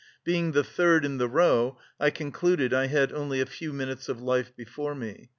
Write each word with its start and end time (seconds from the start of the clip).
Being 0.23 0.53
the 0.53 0.63
third 0.63 1.05
in 1.05 1.19
the 1.19 1.27
row, 1.27 1.77
I 1.99 2.09
concluded 2.09 2.73
I 2.73 2.87
had 2.87 3.13
only 3.13 3.39
a 3.39 3.45
few 3.45 3.71
minutes 3.71 4.09
of 4.09 4.19
life 4.19 4.51
before 4.55 4.95
me. 4.95 5.29